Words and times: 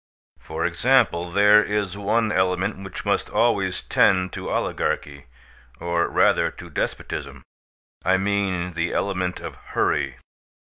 For 0.39 0.65
example, 0.65 1.29
there 1.31 1.63
is 1.63 1.95
one 1.95 2.31
element 2.31 2.83
which 2.83 3.05
must 3.05 3.29
always 3.29 3.83
tend 3.83 4.33
to 4.33 4.49
oligarchy 4.49 5.25
or 5.79 6.07
rather 6.07 6.49
to 6.49 6.71
despotism; 6.71 7.43
I 8.03 8.17
mean 8.17 8.71
the 8.71 8.93
element 8.95 9.41
of 9.41 9.57
hurry. 9.77 10.17